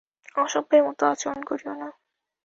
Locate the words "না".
1.73-1.89